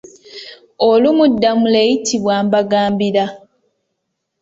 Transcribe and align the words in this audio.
Olumu 0.89 1.25
Ddamula 1.31 1.77
ayitibwa 1.83 2.35
Mbagambira. 2.45 3.25